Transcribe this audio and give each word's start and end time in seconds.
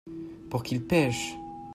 Pour 0.49 0.63
qu’ils 0.63 0.81
pêchent. 0.81 1.35